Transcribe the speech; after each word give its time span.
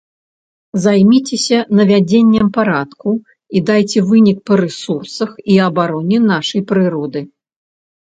Займіцеся 0.85 1.57
навядзеннем 1.79 2.47
парадку 2.57 3.09
і 3.59 3.63
дайце 3.69 3.99
вынік 4.09 4.37
па 4.51 4.61
рэсурсах 4.65 5.29
і 5.51 5.63
абароне 5.71 6.17
нашай 6.31 6.61
прыроды. 6.75 7.21